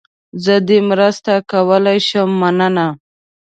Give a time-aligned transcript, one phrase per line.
[0.43, 2.87] زه دې مرسته کولای شم، مننه.